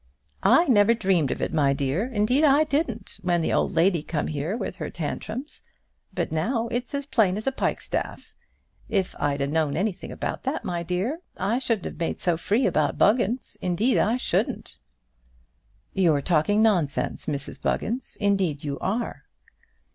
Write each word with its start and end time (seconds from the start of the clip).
"I 0.41 0.65
never 0.65 0.95
dreamed 0.95 1.29
of 1.29 1.43
it, 1.43 1.53
my 1.53 1.73
dear; 1.73 2.07
indeed, 2.07 2.43
I 2.43 2.63
didn't, 2.63 3.19
when 3.21 3.43
the 3.43 3.53
old 3.53 3.75
lady 3.75 4.01
come 4.01 4.25
here 4.29 4.57
with 4.57 4.77
her 4.77 4.89
tantrums; 4.89 5.61
but 6.11 6.31
now, 6.31 6.67
it's 6.69 6.95
as 6.95 7.05
plain 7.05 7.37
as 7.37 7.45
a 7.45 7.51
pikestaff. 7.51 8.33
If 8.89 9.15
I'd 9.19 9.41
a' 9.41 9.45
known 9.45 9.77
anything 9.77 10.11
about 10.11 10.41
that, 10.41 10.65
my 10.65 10.81
dear, 10.81 11.19
I 11.37 11.59
shouldn't 11.59 11.85
have 11.85 11.99
made 11.99 12.19
so 12.19 12.35
free 12.35 12.65
about 12.65 12.97
Buggins; 12.97 13.57
indeed, 13.61 13.99
I 13.99 14.17
shouldn't." 14.17 14.79
"You're 15.93 16.23
talking 16.23 16.63
nonsense, 16.63 17.27
Mrs 17.27 17.61
Buggins; 17.61 18.17
indeed, 18.19 18.63
you 18.63 18.79
are." 18.79 19.25